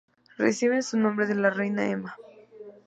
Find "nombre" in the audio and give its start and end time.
0.97-1.27